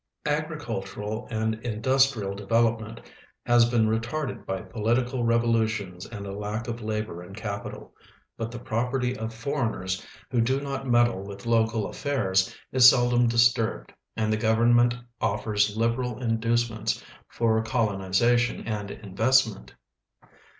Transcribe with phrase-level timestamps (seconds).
[0.25, 2.99] Agricultural and industrial development
[3.45, 7.91] has been retarded by political revolutions and a lack of lalj)or and ca])ital,
[8.39, 13.29] hut the ])i'operty of foreigners who do not meddle with local affairs is sel dom
[13.29, 19.75] disturljed and the government offers lil^eral inducements for colonization and investment.